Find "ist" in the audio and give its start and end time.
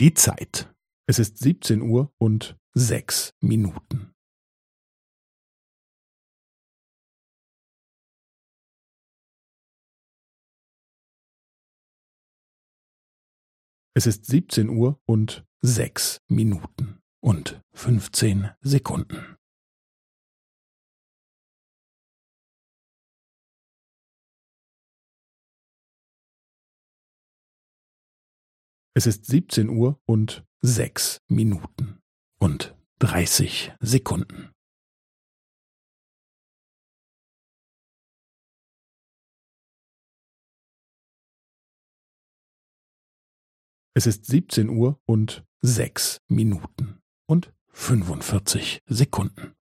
1.18-1.38, 14.06-14.26, 29.06-29.26, 44.08-44.26